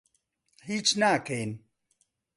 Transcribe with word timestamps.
هیچ 0.67 0.87
ناکەین. 1.01 1.51